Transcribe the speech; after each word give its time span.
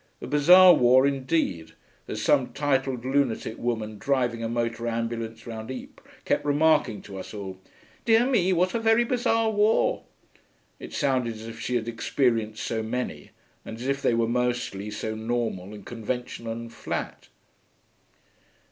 A 0.19 0.25
bizarre 0.25 0.73
war 0.73 1.05
indeed, 1.05 1.73
as 2.07 2.19
some 2.23 2.53
titled 2.53 3.05
lunatic 3.05 3.59
woman 3.59 3.99
driving 3.99 4.43
a 4.43 4.49
motor 4.49 4.87
ambulance 4.87 5.45
round 5.45 5.69
Ypres 5.69 6.03
kept 6.25 6.43
remarking 6.43 7.03
to 7.03 7.19
us 7.19 7.35
all. 7.35 7.59
'Dear 8.05 8.25
me, 8.25 8.51
what 8.51 8.73
a 8.73 8.79
very 8.79 9.03
bizarre 9.03 9.51
war!' 9.51 10.01
It 10.79 10.91
sounded 10.91 11.35
as 11.35 11.45
if 11.47 11.59
she 11.59 11.75
had 11.75 11.87
experienced 11.87 12.63
so 12.63 12.81
many, 12.81 13.29
and 13.63 13.77
as 13.77 13.85
if 13.87 14.01
they 14.01 14.15
were 14.15 14.27
mostly 14.27 14.89
so 14.89 15.13
normal 15.13 15.71
and 15.71 15.85
conventional 15.85 16.51
and 16.51 16.73
flat.' 16.73 17.27